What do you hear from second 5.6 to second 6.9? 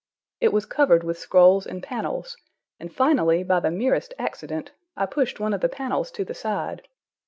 the panels to the side.